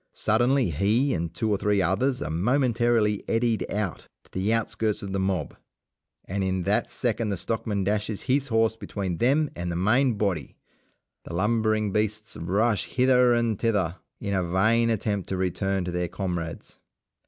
[0.15, 5.11] Suddenly he and two or three others are momentarily eddied out to the outskirts of
[5.13, 5.55] the mob,
[6.25, 10.55] and in that second the stockman dashes his horse between them and the main body.
[11.25, 16.07] The lumbering beasts rush hither and thither in a vain attempt to return to their
[16.07, 16.79] comrades.